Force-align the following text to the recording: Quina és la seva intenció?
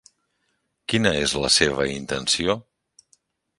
Quina 0.93 1.11
és 1.27 1.35
la 1.45 1.53
seva 1.57 1.87
intenció? 1.99 2.59